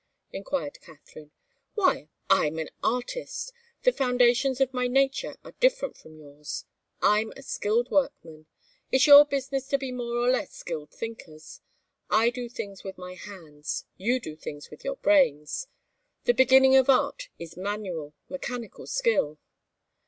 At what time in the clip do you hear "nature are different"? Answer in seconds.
4.87-5.95